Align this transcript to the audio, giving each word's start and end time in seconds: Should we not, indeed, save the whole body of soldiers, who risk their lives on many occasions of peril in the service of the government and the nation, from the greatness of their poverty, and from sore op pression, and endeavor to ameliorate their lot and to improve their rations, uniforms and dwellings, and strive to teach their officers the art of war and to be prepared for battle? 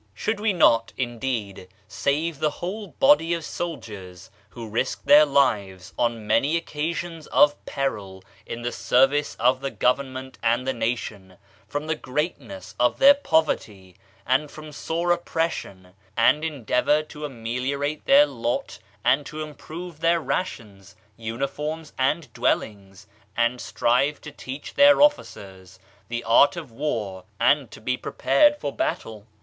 Should 0.15 0.39
we 0.39 0.51
not, 0.51 0.93
indeed, 0.97 1.67
save 1.87 2.39
the 2.39 2.49
whole 2.49 2.87
body 2.87 3.35
of 3.35 3.45
soldiers, 3.45 4.31
who 4.49 4.67
risk 4.67 5.03
their 5.03 5.27
lives 5.27 5.93
on 5.95 6.25
many 6.25 6.57
occasions 6.57 7.27
of 7.27 7.63
peril 7.67 8.23
in 8.47 8.63
the 8.63 8.71
service 8.71 9.35
of 9.35 9.61
the 9.61 9.69
government 9.69 10.39
and 10.41 10.65
the 10.65 10.73
nation, 10.73 11.37
from 11.67 11.85
the 11.85 11.93
greatness 11.93 12.73
of 12.79 12.97
their 12.97 13.13
poverty, 13.13 13.95
and 14.25 14.49
from 14.49 14.71
sore 14.71 15.13
op 15.13 15.23
pression, 15.23 15.93
and 16.17 16.43
endeavor 16.43 17.03
to 17.03 17.23
ameliorate 17.23 18.03
their 18.05 18.25
lot 18.25 18.79
and 19.05 19.23
to 19.27 19.43
improve 19.43 19.99
their 19.99 20.19
rations, 20.19 20.95
uniforms 21.15 21.93
and 21.99 22.33
dwellings, 22.33 23.05
and 23.37 23.61
strive 23.61 24.19
to 24.21 24.31
teach 24.31 24.73
their 24.73 24.99
officers 24.99 25.77
the 26.07 26.23
art 26.23 26.55
of 26.57 26.71
war 26.71 27.23
and 27.39 27.69
to 27.69 27.79
be 27.79 27.95
prepared 27.95 28.55
for 28.57 28.73
battle? 28.75 29.27